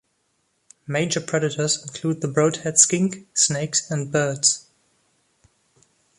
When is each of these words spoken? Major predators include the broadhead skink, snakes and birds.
Major 0.87 1.21
predators 1.21 1.79
include 1.83 2.21
the 2.21 2.27
broadhead 2.27 2.79
skink, 2.79 3.27
snakes 3.37 3.91
and 3.91 4.11
birds. 4.11 4.65